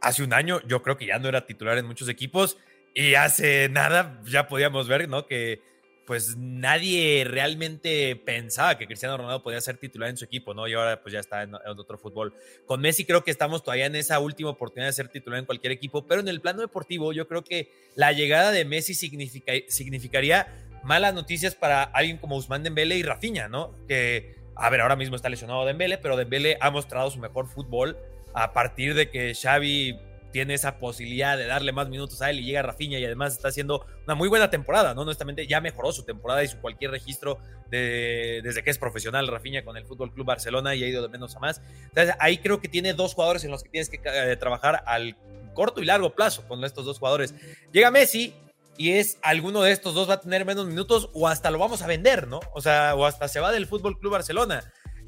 [0.00, 2.58] Hace un año yo creo que ya no era titular en muchos equipos
[2.94, 5.26] y hace nada ya podíamos ver, ¿no?
[5.26, 5.62] Que
[6.06, 10.68] pues nadie realmente pensaba que Cristiano Ronaldo podía ser titular en su equipo, ¿no?
[10.68, 12.34] Y ahora pues ya está en, otro fútbol.
[12.66, 15.72] Con Messi creo que estamos todavía en esa última oportunidad de ser titular en cualquier
[15.72, 21.14] equipo, pero en el plano deportivo yo creo que la llegada de Messi significaría malas
[21.14, 23.74] noticias para alguien como Usman Dembele y Rafinha, ¿no?
[23.88, 27.96] Que, a ver, ahora mismo está lesionado Dembele, pero Dembele ha mostrado su mejor fútbol
[28.34, 29.98] a partir de que Xavi
[30.34, 33.46] tiene esa posibilidad de darle más minutos a él y llega Rafinha y además está
[33.46, 35.02] haciendo una muy buena temporada, ¿no?
[35.02, 37.38] Honestamente ya mejoró su temporada y su cualquier registro
[37.70, 41.08] de, desde que es profesional Rafinha con el Fútbol Club Barcelona y ha ido de
[41.08, 41.62] menos a más.
[41.84, 45.16] Entonces ahí creo que tiene dos jugadores en los que tienes que eh, trabajar al
[45.54, 47.32] corto y largo plazo con estos dos jugadores.
[47.70, 48.34] Llega Messi
[48.76, 51.80] y es alguno de estos dos va a tener menos minutos o hasta lo vamos
[51.82, 52.40] a vender, ¿no?
[52.54, 54.64] O sea, o hasta se va del Fútbol Club Barcelona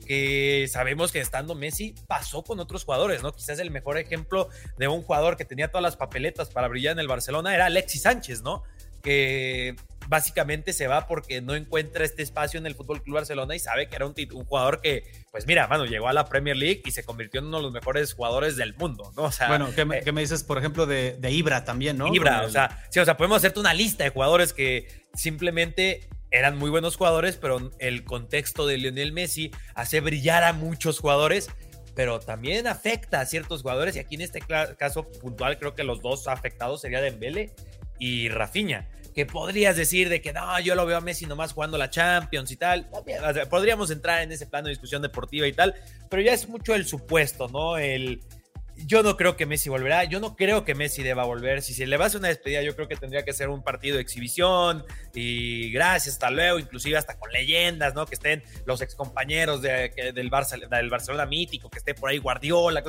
[0.07, 3.33] que sabemos que estando Messi pasó con otros jugadores, ¿no?
[3.33, 7.01] Quizás el mejor ejemplo de un jugador que tenía todas las papeletas para brillar en
[7.01, 8.62] el Barcelona era Alexis Sánchez, ¿no?
[9.03, 9.77] Que
[10.09, 13.88] básicamente se va porque no encuentra este espacio en el Fútbol Club Barcelona y sabe
[13.88, 16.90] que era un, un, jugador que, pues mira, mano, llegó a la Premier League y
[16.92, 19.25] se convirtió en uno de los mejores jugadores del mundo, ¿no?
[19.25, 22.12] O sea, bueno, ¿qué me, eh, me dices, por ejemplo, de, de, Ibra también, no?
[22.14, 26.56] Ibra, o sea, sí, o sea, podemos hacerte una lista de jugadores que simplemente eran
[26.56, 31.48] muy buenos jugadores, pero el contexto de Lionel Messi hace brillar a muchos jugadores
[31.96, 36.02] pero también afecta a ciertos jugadores y aquí en este caso puntual creo que los
[36.02, 37.54] dos afectados serían Dembele
[37.98, 38.86] y Rafinha
[39.16, 42.50] que podrías decir de que no, yo lo veo a Messi nomás jugando la Champions
[42.50, 42.86] y tal.
[43.48, 45.74] podríamos entrar en ese plano de discusión deportiva y tal,
[46.10, 47.78] pero ya es mucho el supuesto, ¿no?
[47.78, 48.20] El,
[48.76, 50.04] yo no creo que Messi volverá.
[50.04, 51.62] Yo no creo que Messi deba volver.
[51.62, 53.62] Si se le va a hacer una despedida, yo creo que tendría que ser un
[53.62, 54.84] partido de exhibición.
[55.14, 56.58] Y gracias, hasta luego.
[56.58, 58.06] Inclusive hasta con leyendas, ¿no?
[58.06, 60.58] Que estén los excompañeros de, del, Barça,
[60.90, 62.82] Barcelona mítico, que esté por ahí Guardiola.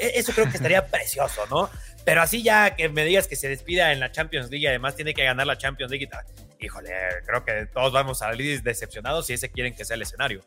[0.00, 1.68] E, eso creo que estaría precioso, ¿no?
[2.04, 4.96] Pero así ya que me digas que se despida en la Champions League y además
[4.96, 6.08] tiene que ganar la Champions League.
[6.60, 6.90] Híjole,
[7.26, 10.44] creo que todos vamos a salir decepcionados si ese quieren que sea el escenario.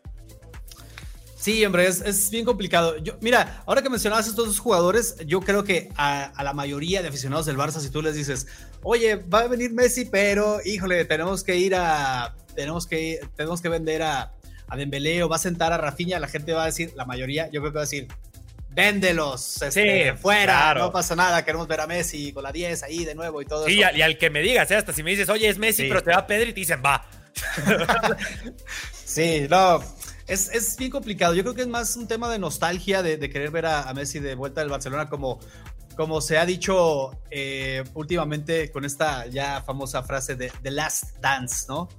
[1.40, 2.98] Sí, hombre, es, bien complicado.
[2.98, 7.08] Yo, mira, ahora que mencionabas estos dos jugadores, yo creo que a, la mayoría de
[7.08, 8.48] aficionados del Barça, si tú les dices,
[8.84, 13.70] oye, va a venir Messi, pero híjole, tenemos que ir a, tenemos que, tenemos que
[13.70, 14.34] vender a,
[14.68, 17.46] a Dembélé o va a sentar a Rafinha, la gente va a decir, la mayoría,
[17.50, 18.10] yo creo que va a decir,
[18.72, 23.16] véndelos, este, fuera, no pasa nada, queremos ver a Messi con la 10 ahí de
[23.16, 23.96] nuevo y todo sí, eso.
[23.96, 24.76] y al que me digas, ¿eh?
[24.76, 27.06] hasta si me dices, oye, es Messi, pero te va Pedri y te dicen, va.
[29.06, 29.82] sí, no,
[30.30, 31.34] es, bien complicado.
[31.34, 34.36] Yo creo que es más un tema de nostalgia de, querer ver a, Messi de
[34.36, 35.40] vuelta del Barcelona como,
[35.96, 41.66] como se ha dicho eh, últimamente con esta ya famosa frase de The Last Dance,
[41.68, 41.90] ¿no?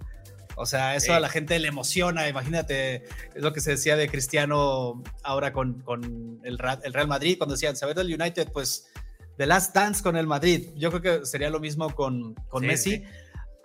[0.57, 2.29] O sea, eso a la gente le emociona.
[2.29, 7.77] Imagínate, es lo que se decía de Cristiano ahora con, el, Real Madrid, cuando decían,
[7.77, 8.91] saber del United, pues
[9.39, 10.69] The Last Dance con el Madrid.
[10.77, 13.05] Yo creo que sería lo mismo con, con Messi.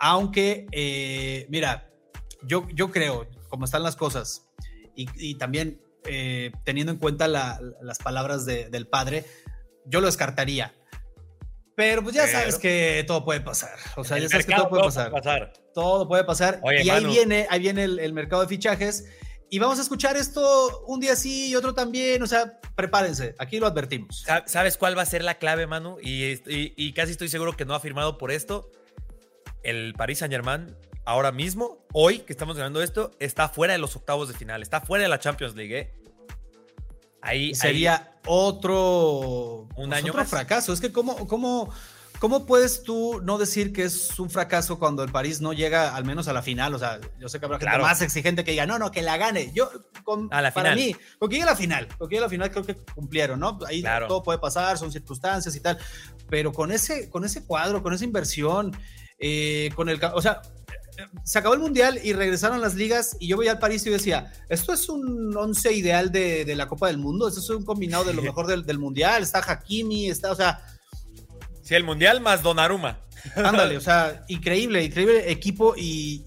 [0.00, 1.90] Aunque, eh, mira,
[2.42, 4.45] yo, yo creo, como están las cosas,
[4.96, 9.24] y, también eh, teniendo en cuenta las palabras del padre,
[9.84, 10.74] yo lo descartaría.
[11.76, 13.78] Pero pues ya sabes que todo puede pasar.
[13.96, 15.52] O sea, ya sabes que todo puede pasar.
[15.74, 16.60] Todo puede pasar.
[16.82, 19.04] y ahí viene, ahí viene el, mercado de fichajes.
[19.50, 22.22] Y vamos a escuchar esto un día sí y otro también.
[22.22, 23.34] O sea, prepárense.
[23.38, 24.24] Aquí lo advertimos.
[24.46, 25.98] ¿Sabes cuál va a ser la clave, Manu?
[26.02, 28.70] Y, y casi estoy seguro que no ha firmado por esto.
[29.62, 30.74] El Paris Saint Germain
[31.06, 34.82] ahora mismo, hoy que estamos grabando esto, está fuera de los octavos de final, está
[34.82, 35.78] fuera de la Champions League.
[35.78, 35.94] ¿eh?
[37.22, 40.72] Ahí sería otro, un pues, año otro fracaso.
[40.72, 41.72] Es que cómo, cómo,
[42.18, 46.04] cómo puedes tú no decir que es un fracaso cuando el París no llega al
[46.04, 46.74] menos a la final.
[46.74, 49.16] O sea, yo sé que habrá gente más exigente que diga no, no, que la
[49.16, 49.52] gane.
[49.54, 49.70] Yo
[50.30, 52.64] a la para mí, porque llega a la final, porque llega a la final creo
[52.64, 53.60] que cumplieron, ¿no?
[53.66, 55.78] Ahí todo puede pasar, son circunstancias y tal.
[56.28, 58.76] Pero con ese, con ese cuadro, con esa inversión,
[59.18, 60.42] eh, con el, o sea,
[61.24, 64.32] se acabó el mundial y regresaron las ligas y yo voy al París y decía,
[64.48, 68.14] esto es un once ideal de, la Copa del Mundo, esto es un combinado de
[68.14, 70.60] lo mejor del, mundial, está Hakimi, está, o sea...
[71.62, 73.00] Sí, el mundial más Donnarumma.
[73.34, 76.24] Ándale, o sea, increíble, increíble equipo y,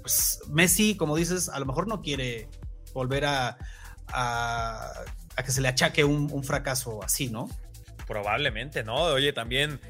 [0.00, 2.48] pues, Messi, como dices, a lo mejor no quiere
[2.92, 3.56] volver a,
[4.08, 5.04] a,
[5.44, 7.48] que se le achaque un, un fracaso así, ¿no?
[8.06, 8.96] Probablemente, ¿no?
[8.96, 9.80] Oye, también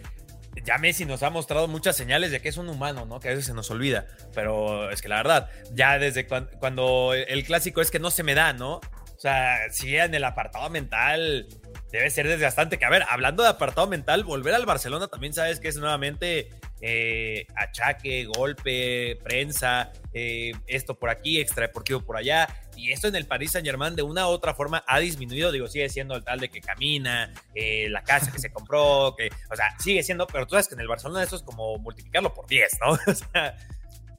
[0.65, 3.21] ya Messi nos ha mostrado muchas señales de que es un humano, ¿no?
[3.21, 4.07] Que a veces se nos olvida.
[4.35, 8.35] Pero es que la verdad, ya desde cuando, el clásico es que no se me
[8.35, 8.77] da, ¿no?
[8.77, 11.49] O sea, si en el apartado mental
[11.91, 12.79] debe ser desgastante.
[12.79, 16.51] Que a ver, hablando de apartado mental, volver al Barcelona también sabes que es nuevamente
[16.81, 22.49] eh, achaque, golpe, prensa, eh, esto por aquí, extradeportivo por allá.
[22.77, 25.51] Y esto en el Paris Saint Germain de una u otra forma ha disminuido.
[25.51, 29.31] Digo, sigue siendo el tal de que camina, eh, la casa que se compró, que,
[29.51, 32.33] o sea, sigue siendo, pero tú sabes que en el Barcelona eso es como multiplicarlo
[32.33, 32.99] por 10, ¿no?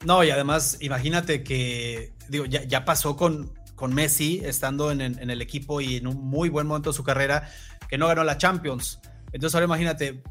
[0.02, 5.28] No, y además, imagínate que, digo, ya, ya pasó con, con Messi estando en, en,
[5.28, 7.50] el equipo y en un muy buen momento de su carrera,
[7.86, 8.98] que no ganó la Champions.
[9.32, 10.22] Entonces ahora imagínate,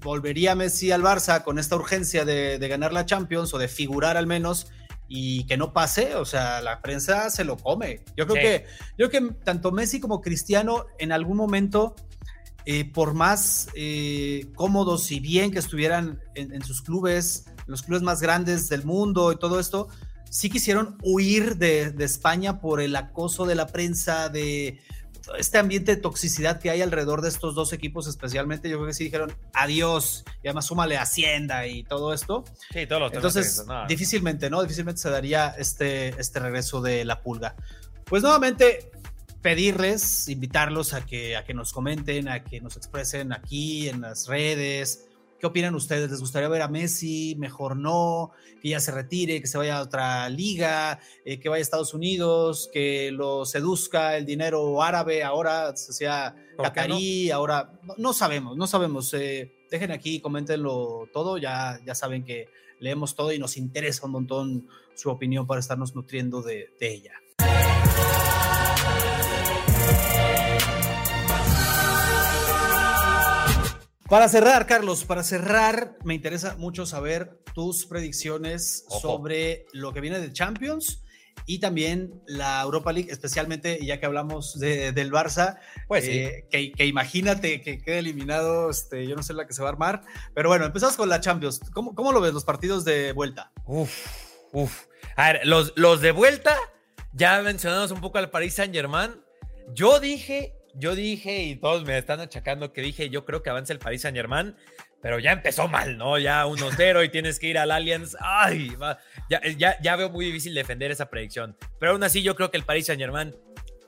[0.00, 4.16] volvería Messi al Barça con esta urgencia de, de, ganar la Champions o de figurar
[4.16, 4.68] al menos
[5.08, 8.04] y que no pase, o sea, la prensa se lo come.
[8.16, 8.42] Yo creo sí.
[8.42, 8.64] que
[8.98, 11.96] yo creo que tanto Messi como Cristiano en algún momento
[12.66, 18.02] eh, por más eh, cómodos y bien que estuvieran en, en, sus clubes, los clubes
[18.02, 19.88] más grandes del mundo y todo esto,
[20.30, 24.80] sí quisieron huir de, de España por el acoso de la prensa, de,
[25.36, 28.94] este ambiente de toxicidad que hay alrededor de estos dos equipos especialmente, yo creo que
[28.94, 32.44] sí dijeron adiós y además súmale Hacienda y todo esto.
[32.72, 33.86] Sí, todos los Entonces, no.
[33.86, 34.62] difícilmente, ¿no?
[34.62, 37.56] Difícilmente se daría este, este regreso de la pulga.
[38.04, 38.90] Pues nuevamente
[39.42, 44.26] pedirles, invitarlos a que, a que nos comenten, a que nos expresen aquí en las
[44.26, 45.07] redes.
[45.38, 46.10] ¿Qué opinan ustedes?
[46.10, 47.36] ¿Les gustaría ver a Messi?
[47.38, 48.32] ¿Mejor no?
[48.60, 49.40] ¿Que ya se retire?
[49.40, 50.98] ¿Que se vaya a otra liga?
[51.24, 52.68] Eh, ¿Que vaya a Estados Unidos?
[52.72, 55.22] ¿Que lo seduzca el dinero árabe?
[55.22, 57.36] Ahora se sea catarí, no?
[57.36, 59.14] ahora no, no, sabemos, no sabemos.
[59.14, 61.38] Eh, dejen aquí, coméntenlo todo.
[61.38, 62.48] Ya, ya saben que
[62.80, 67.12] leemos todo y nos interesa un montón su opinión para estarnos nutriendo de, de ella.
[74.08, 79.00] Para cerrar, Carlos, para cerrar, me interesa mucho saber tus predicciones Ojo.
[79.00, 81.04] sobre lo que viene de Champions
[81.44, 86.48] y también la Europa League, especialmente ya que hablamos de, del Barça, pues eh, sí.
[86.50, 89.72] que, que, imagínate que quede eliminado, este, yo no sé la que se va a
[89.72, 90.02] armar,
[90.34, 91.60] pero bueno, empezamos con la Champions.
[91.74, 93.52] ¿Cómo, cómo lo ves los partidos de vuelta?
[93.66, 94.06] Uf,
[94.52, 94.86] uf.
[95.16, 96.56] A ver, los, los de vuelta,
[97.12, 99.10] ya mencionamos un poco al Paris Saint Germain.
[99.74, 103.72] Yo dije yo dije, y todos me están achacando que dije, yo creo que avanza
[103.72, 104.54] el Paris Saint Germain,
[105.00, 106.18] pero ya empezó mal, ¿no?
[106.18, 108.16] Ya 1-0 y tienes que ir al Allianz.
[108.20, 108.98] Ay, va.
[109.30, 111.56] Ya, ya, ya, veo muy difícil defender esa predicción.
[111.78, 113.34] Pero aún así, yo creo que el Paris Saint Germain,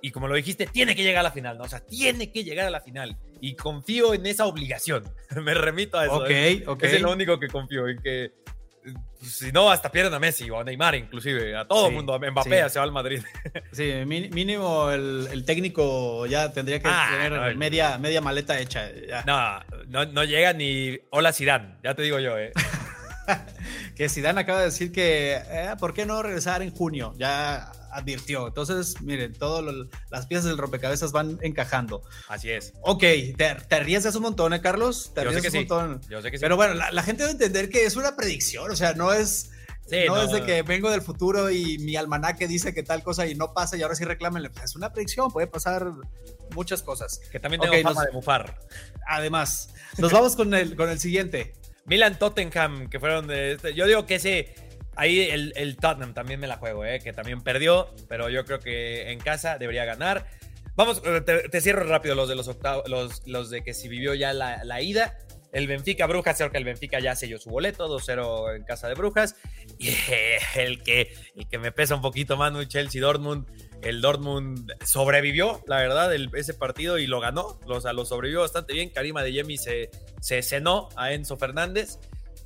[0.03, 1.65] y como lo dijiste, tiene que llegar a la final, ¿no?
[1.65, 3.19] O sea, tiene que llegar a la final.
[3.41, 5.05] Y confío en esa obligación.
[5.43, 6.17] me remito a eso.
[6.17, 6.83] Ok, es, ok.
[6.85, 8.33] Es lo único que confío, en que
[9.21, 11.55] si no, hasta pierden a Messi o a Neymar, inclusive.
[11.57, 12.19] A todo el sí, mundo.
[12.19, 12.71] Mbappé sí.
[12.71, 13.23] se va al Madrid.
[13.73, 18.91] Sí, mínimo el, el técnico ya tendría que ah, tener no, media, media maleta hecha.
[19.09, 19.23] Ya.
[19.25, 22.53] No, no, no llega ni hola Zidane, ya te digo yo, ¿eh?
[23.97, 27.15] que Zidane acaba de decir que, eh, ¿por qué no regresar en junio?
[27.19, 28.49] Ya advirtió.
[28.49, 29.65] Entonces, miren, todas
[30.11, 32.03] las piezas del rompecabezas van encajando.
[32.29, 32.73] Así es.
[32.83, 35.13] Ok, te, te arriesgas un montón, ¿eh, Carlos?
[35.15, 35.59] Te arriesgas un sí.
[35.59, 36.01] montón.
[36.09, 36.43] Yo sé que sí.
[36.43, 39.51] Pero bueno, la, la, gente debe entender que es una predicción, o sea, no es...
[39.87, 43.03] Sí, no, no, es de que vengo del futuro y mi almanaque dice que tal
[43.03, 44.49] cosa y no pasa y ahora sí reclámenle.
[44.51, 45.91] Pues es una predicción, puede pasar
[46.55, 47.21] muchas cosas.
[47.33, 48.61] Que también tengo okay, fama nos, de bufar.
[49.09, 51.55] Además, nos vamos con el, con el siguiente.
[51.87, 53.53] Milan Tottenham, que fueron de...
[53.53, 54.55] Este, yo digo que ese
[54.97, 56.99] Ahí el, el, Tottenham también me la juego, ¿eh?
[56.99, 60.27] que también perdió, pero yo creo que en casa debería ganar.
[60.75, 64.15] Vamos, te, te cierro rápido los de los octavos, los, los de que si vivió
[64.15, 65.17] ya la, la ida.
[65.53, 68.95] El Benfica Brujas, creo que el Benfica ya selló su boleto, 2-0 en casa de
[68.95, 69.37] Brujas.
[69.79, 69.89] Y
[70.57, 73.47] el que, el que me pesa un poquito, Manu, Chelsea Dortmund.
[73.83, 77.59] El Dortmund sobrevivió, la verdad, el, ese partido y lo ganó.
[77.67, 78.91] O sea, lo sobrevivió bastante bien.
[78.91, 79.91] Karima de Yemi se,
[80.21, 81.99] se cenó a Enzo Fernández.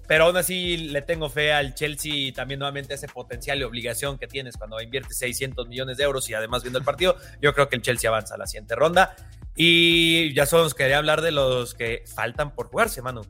[0.07, 4.18] Pero aún así le tengo fe al Chelsea y también nuevamente ese potencial y obligación
[4.18, 7.16] que tienes cuando inviertes 600 millones de euros y además viendo el partido.
[7.40, 9.16] Yo creo que el Chelsea avanza a la siguiente ronda.
[9.57, 13.23] Y ya solo nos quería hablar de los que faltan por jugarse, Manu.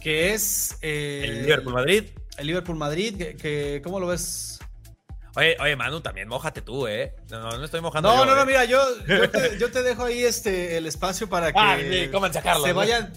[0.00, 2.04] Que es eh, el Liverpool Madrid.
[2.36, 4.57] El Liverpool Madrid, que, que, ¿cómo lo ves?
[5.38, 7.14] Oye, oye, Manu, también mojate tú, ¿eh?
[7.30, 8.08] No, no, no estoy mojando.
[8.08, 8.46] No, yo, no, no, ¿eh?
[8.46, 12.10] mira, yo, yo, te, yo, te, dejo ahí este, el espacio para que ah, sí,
[12.12, 12.80] a Carlos, se ¿no?
[12.80, 13.12] vayan,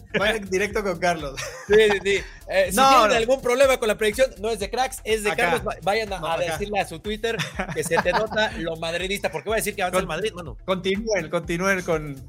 [0.47, 1.39] directo con Carlos.
[1.67, 2.23] Sí, sí, sí.
[2.47, 5.31] Eh, si no, tienen algún problema con la predicción, no es de cracks, es de
[5.31, 5.51] acá.
[5.51, 5.75] Carlos.
[5.81, 7.37] Vayan a decirle a su Twitter
[7.73, 10.31] que se te nota lo madridista, porque voy a decir que avanza con, el Madrid,
[10.35, 10.57] Manu.
[10.63, 12.23] Continúen, continúen con.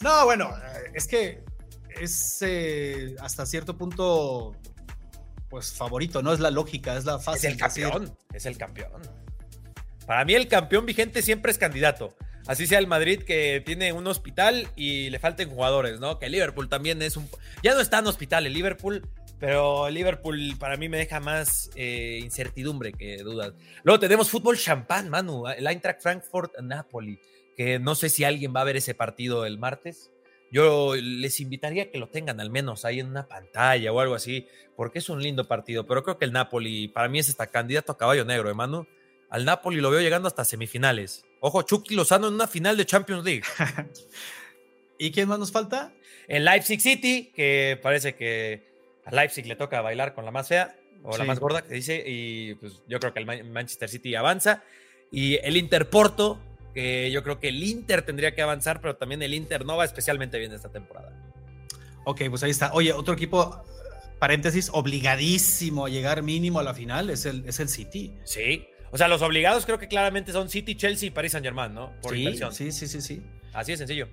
[0.00, 0.52] No, bueno,
[0.92, 1.42] es que
[1.98, 4.56] es eh, hasta cierto punto,
[5.52, 6.32] pues favorito, ¿no?
[6.32, 7.50] Es la lógica, es la fácil.
[7.50, 8.16] Es el campeón, decir.
[8.32, 9.02] es el campeón.
[10.06, 12.16] Para mí el campeón vigente siempre es candidato.
[12.46, 16.18] Así sea el Madrid que tiene un hospital y le falten jugadores, ¿no?
[16.18, 17.28] Que el Liverpool también es un...
[17.62, 19.06] Ya no está en hospital el Liverpool,
[19.38, 23.52] pero el Liverpool para mí me deja más eh, incertidumbre que dudas.
[23.82, 25.48] Luego tenemos fútbol champán, Manu.
[25.48, 27.20] El Eintracht Frankfurt, Napoli.
[27.58, 30.11] que no sé si alguien va a ver ese partido el martes.
[30.52, 34.14] Yo les invitaría a que lo tengan al menos ahí en una pantalla o algo
[34.14, 34.46] así,
[34.76, 35.86] porque es un lindo partido.
[35.86, 38.86] Pero creo que el Napoli, para mí, es hasta candidato a caballo negro, hermano.
[39.30, 41.24] Al Napoli lo veo llegando hasta semifinales.
[41.40, 43.44] Ojo, Chucky Lozano en una final de Champions League.
[44.98, 45.94] ¿Y quién más nos falta?
[46.28, 48.62] En Leipzig City, que parece que
[49.06, 52.04] a Leipzig le toca bailar con la más fea o la más gorda, que dice,
[52.06, 54.62] y pues yo creo que el Manchester City avanza.
[55.10, 56.38] Y el Inter Porto,
[56.72, 59.84] que yo creo que el Inter tendría que avanzar, pero también el Inter no va
[59.84, 61.12] especialmente bien esta temporada.
[62.04, 62.72] Ok, pues ahí está.
[62.72, 63.62] Oye, otro equipo,
[64.18, 68.14] paréntesis, obligadísimo a llegar mínimo a la final es el, es el City.
[68.24, 68.66] Sí.
[68.90, 71.92] O sea, los obligados creo que claramente son City, Chelsea y Paris Saint Germain, ¿no?
[72.02, 73.22] Por sí, Sí, sí, sí, sí.
[73.52, 74.08] Así de sencillo.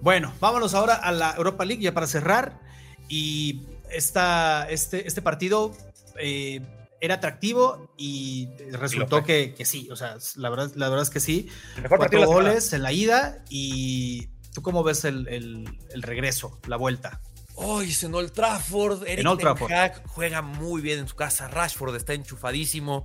[0.00, 2.60] Bueno, vámonos ahora a la Europa League ya para cerrar.
[3.08, 5.72] Y esta, este, este partido
[6.18, 6.60] eh,
[7.04, 11.48] era atractivo y resultó que, sí, o sea, la verdad, la verdad es que sí.
[11.82, 17.20] mejor Cuatro goles en la ida y ¿tú cómo ves el, regreso, la vuelta?
[17.56, 19.70] Hoy en Old Trafford, Eric en Old Trafford.
[20.06, 23.04] juega muy bien en su casa, Rashford está enchufadísimo.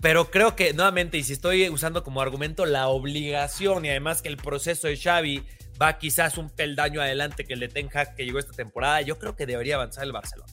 [0.00, 4.28] Pero creo que, nuevamente, y si estoy usando como argumento la obligación y además que
[4.28, 5.44] el proceso de Xavi
[5.80, 9.18] va quizás un peldaño adelante que el de Ten Hag que llegó esta temporada, yo
[9.18, 10.52] creo que debería avanzar el Barcelona.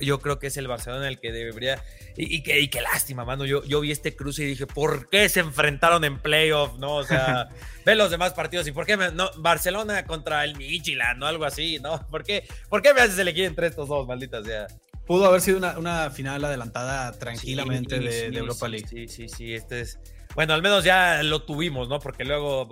[0.00, 1.82] Yo, creo que es el Barcelona el que debería.
[2.16, 3.44] Y, y, qué lástima, mano.
[3.44, 6.78] Yo, yo vi este cruce y dije, ¿por qué se enfrentaron en playoff?
[6.78, 7.48] No, o sea,
[7.84, 11.78] ve los demás partidos y ¿por qué no, Barcelona contra el Midtjylland o algo así?
[11.78, 12.06] ¿No?
[12.10, 14.66] ¿Por qué, ¿Por qué me haces elegir entre estos dos, malditas sea?
[15.06, 18.86] Pudo haber sido una, final adelantada tranquilamente de, Europa League.
[18.86, 19.54] Sí, sí, sí.
[19.54, 19.98] Este es.
[20.34, 21.98] Bueno, al menos ya lo tuvimos, ¿no?
[21.98, 22.68] Porque luego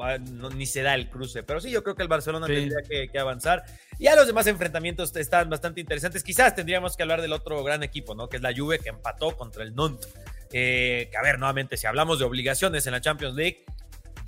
[0.55, 1.43] ni se da el cruce.
[1.43, 3.65] Pero sí, yo creo que el Barcelona tendría que, avanzar.
[3.99, 6.23] Ya los demás enfrentamientos están bastante interesantes.
[6.23, 8.29] Quizás tendríamos que hablar del otro gran equipo, ¿no?
[8.29, 10.13] Que es la Juve, que empató contra el Nantes.
[10.53, 13.65] Eh, que a ver, nuevamente, si hablamos de obligaciones en la Champions League,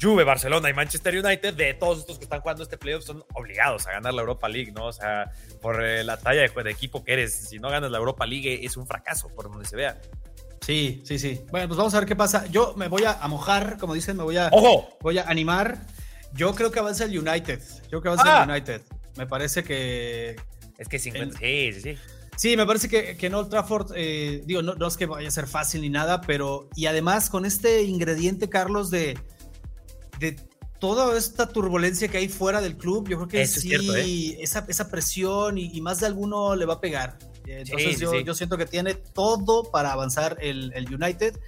[0.01, 3.87] Juve, Barcelona y Manchester United, de todos estos que están jugando este playoff, son obligados
[3.87, 4.87] a ganar la Europa League, ¿no?
[4.87, 8.25] O sea, por eh, la talla de, equipo que eres, si no ganas la Europa
[8.25, 10.01] League es un fracaso, por donde se vea.
[10.69, 11.41] Sí, sí, sí.
[11.51, 12.45] Bueno, pues vamos a ver qué pasa.
[12.49, 14.99] Yo me voy a, mojar, como dicen, me voy a, ¡Ojo!
[15.01, 15.79] voy a animar.
[16.35, 17.59] Yo creo que avanza el United.
[17.85, 18.53] Yo creo que avanza el ah.
[18.53, 18.83] United.
[19.17, 20.37] Me parece que.
[20.77, 21.39] Es que 50.
[21.39, 21.99] sí, sí, sí.
[22.37, 25.29] Sí, me parece que, que en Old Trafford, eh, digo, no, no, es que vaya
[25.29, 26.69] a ser fácil ni nada, pero.
[26.77, 29.19] Y además con este ingrediente, Carlos, de.
[30.19, 30.37] de
[30.81, 34.37] toda esta turbulencia que hay fuera del club, yo creo que sí, ¿eh?
[34.43, 37.17] esa, esa, presión y, más de alguno le va a pegar.
[37.49, 41.39] Entonces yo, yo, siento que tiene todo para avanzar el, el, United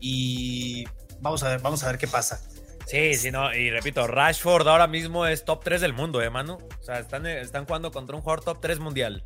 [0.00, 0.84] y
[1.20, 2.40] vamos a ver, vamos a ver qué pasa.
[2.86, 6.54] Sí, sí, no, y repito, Rashford ahora mismo es top 3 del mundo, ¿eh, Manu?
[6.54, 9.24] O sea, están, están jugando contra un jugador top 3 mundial.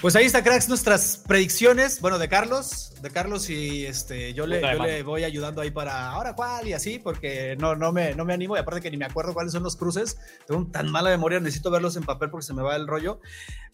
[0.00, 2.00] Pues ahí está, cracks, nuestras predicciones.
[2.00, 6.08] Bueno, de Carlos, de Carlos y este, yo, le, yo le, voy ayudando ahí para
[6.08, 8.96] ahora cuál y así, porque no, no, me, no me animo y aparte que ni
[8.96, 10.16] me acuerdo cuáles son los cruces.
[10.46, 13.20] Tengo tan mala memoria, necesito verlos en papel porque se me va el rollo.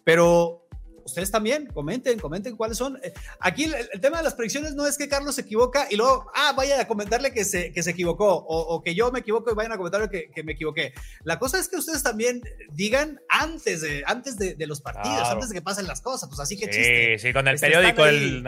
[0.03, 0.66] Pero
[1.07, 2.99] ustedes también, comenten, comenten cuáles son.
[3.03, 6.31] Eh, aquí el, tema de las predicciones no es que Carlos se equivoca y luego,
[6.35, 9.55] ah, vaya a comentarle que se, que se equivocó o, que yo me equivoco y
[9.55, 10.93] vayan a comentarle que, que, me equivoqué.
[11.25, 12.43] La cosa es que ustedes también
[12.73, 16.57] digan antes de, antes de, los partidos, antes de que pasen las cosas, pues así
[16.57, 17.19] que sí, chiste.
[17.19, 18.43] Sí, con el este, periódico, el...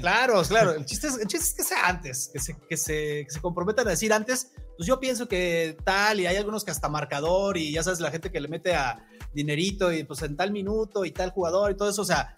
[0.00, 3.24] claro, claro, el chiste, es, el chiste es que sea antes, que se, que, se,
[3.24, 6.70] que se comprometan a decir antes, pues yo pienso que tal y hay algunos que
[6.70, 10.36] hasta marcador y ya sabes, la gente que le mete a dinerito y pues en
[10.36, 12.36] tal minuto y tal jugador y todo eso, o sea,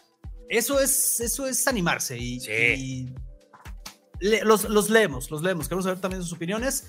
[0.48, 3.08] eso es, eso es animarse y,
[4.20, 6.84] los, leemos, los leemos, queremos saber también sus opiniones.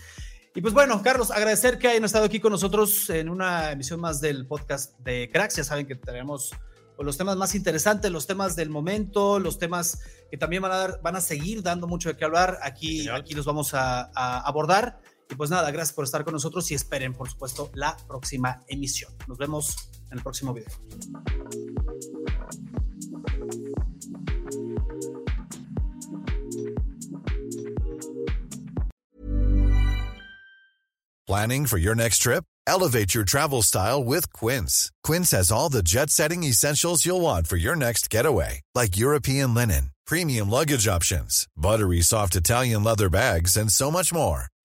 [0.55, 4.21] Y pues bueno, Carlos, agradecer que hayan estado aquí con nosotros en una emisión más
[4.21, 5.57] del podcast de Cracks.
[5.57, 6.51] Ya saben que tenemos
[6.95, 9.99] pues, los temas más interesantes, los temas del momento, los temas
[10.31, 12.57] que también van a, dar, van a seguir dando mucho de qué hablar.
[12.63, 14.09] Aquí, aquí los vamos a
[14.41, 14.99] abordar.
[15.29, 19.11] Y pues nada, gracias por estar con nosotros y esperen, por supuesto, la próxima emisión.
[19.27, 20.71] Nos vemos en el próximo video.
[31.27, 32.45] Planning for your next trip?
[32.65, 34.91] Elevate your travel style with Quince.
[35.03, 39.53] Quince has all the jet setting essentials you'll want for your next getaway, like European
[39.53, 44.47] linen, premium luggage options, buttery soft Italian leather bags, and so much more